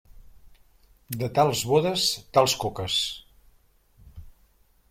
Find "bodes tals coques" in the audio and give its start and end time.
1.73-2.99